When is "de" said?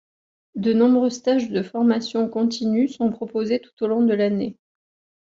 0.55-0.73, 1.51-1.61, 4.03-4.15